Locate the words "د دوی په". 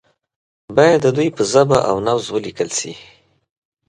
1.03-1.43